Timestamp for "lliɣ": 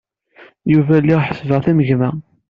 1.03-1.19